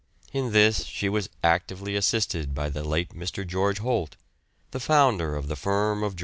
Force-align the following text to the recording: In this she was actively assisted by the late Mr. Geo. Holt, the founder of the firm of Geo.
In 0.33 0.51
this 0.51 0.85
she 0.85 1.09
was 1.09 1.29
actively 1.43 1.95
assisted 1.95 2.55
by 2.55 2.69
the 2.71 2.83
late 2.83 3.13
Mr. 3.13 3.45
Geo. 3.45 3.71
Holt, 3.83 4.15
the 4.71 4.79
founder 4.79 5.35
of 5.35 5.47
the 5.47 5.55
firm 5.55 6.01
of 6.01 6.15
Geo. 6.15 6.19